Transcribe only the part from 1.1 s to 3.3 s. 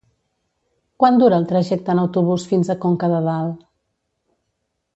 dura el trajecte en autobús fins a Conca de